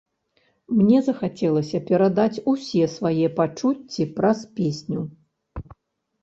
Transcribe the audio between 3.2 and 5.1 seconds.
пачуцці праз песню.